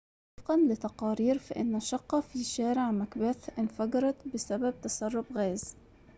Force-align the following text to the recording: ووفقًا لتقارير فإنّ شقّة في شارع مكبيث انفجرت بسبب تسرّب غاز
ووفقًا 0.37 0.57
لتقارير 0.57 1.37
فإنّ 1.37 1.79
شقّة 1.79 2.21
في 2.21 2.43
شارع 2.43 2.91
مكبيث 2.91 3.59
انفجرت 3.59 4.27
بسبب 4.33 4.75
تسرّب 4.81 5.25
غاز 5.37 5.75